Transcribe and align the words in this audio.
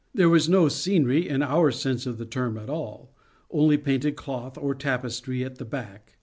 There 0.15 0.29
was 0.29 0.49
no 0.49 0.67
scenery 0.67 1.29
in 1.29 1.43
our 1.43 1.69
sense 1.69 2.07
of 2.07 2.17
the 2.17 2.25
term 2.25 2.57
at 2.57 2.71
all, 2.71 3.13
only 3.51 3.77
painted 3.77 4.15
cloth 4.15 4.57
or 4.57 4.73
tapestry 4.73 5.43
at 5.45 5.59
the 5.59 5.65
back. 5.65 6.15